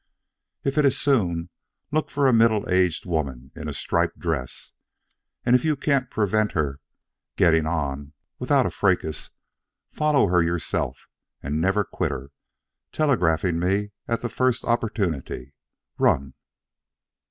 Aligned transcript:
If 0.63 0.79
it 0.79 0.85
is 0.85 0.99
soon, 0.99 1.49
look 1.91 2.09
for 2.09 2.25
a 2.27 2.33
middle 2.33 2.67
aged 2.67 3.05
woman 3.05 3.51
in 3.55 3.67
a 3.67 3.71
striped 3.73 4.17
dress, 4.17 4.73
and 5.45 5.55
if 5.55 5.63
you 5.63 5.75
can't 5.75 6.09
prevent 6.09 6.53
her 6.53 6.79
getting 7.35 7.67
on, 7.67 8.13
without 8.39 8.65
a 8.65 8.71
fracas, 8.71 9.29
follow 9.91 10.25
her 10.29 10.41
yourself 10.41 11.05
and 11.43 11.61
never 11.61 11.83
quit 11.83 12.09
her 12.09 12.31
telegraphing 12.91 13.59
me 13.59 13.91
at 14.07 14.21
the 14.23 14.29
first 14.29 14.65
opportunity. 14.65 15.53
Run." 15.99 16.33